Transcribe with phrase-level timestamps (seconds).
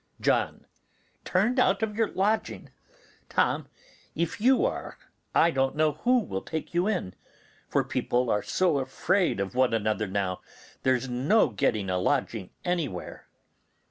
[0.19, 0.65] John.
[1.25, 2.71] Turned out of your lodging,
[3.29, 3.67] Tom!
[4.15, 4.97] If you are,
[5.35, 7.13] I don't know who will take you in;
[7.69, 10.41] for people are so afraid of one another now,
[10.81, 13.27] there's no getting a lodging anywhere.